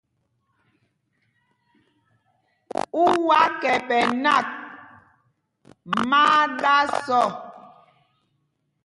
U 3.01 3.03
wá 3.27 3.41
kɛpɛ 3.61 3.97
nak, 4.23 4.45
má 6.09 6.21
á 6.41 6.43
ɗǎs 6.59 7.05
ɔ. 7.21 7.23